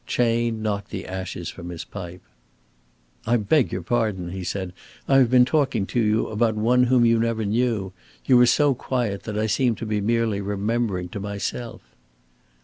[0.07, 2.23] Chayne knocked the ashes from his pipe.
[3.27, 4.73] "I beg your pardon," he said.
[5.07, 7.93] "I have been talking to you about one whom you never knew.
[8.25, 11.83] You were so quiet that I seemed to be merely remembering to myself."